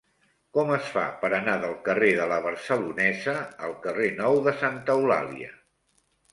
Com 0.57 0.69
es 0.75 0.87
fa 0.93 1.03
per 1.23 1.29
anar 1.39 1.57
del 1.65 1.75
carrer 1.89 2.09
de 2.21 2.25
La 2.33 2.41
Barcelonesa 2.47 3.37
al 3.69 3.79
carrer 3.87 4.11
Nou 4.23 4.41
de 4.51 4.57
Santa 4.67 4.99
Eulàlia? 5.01 5.57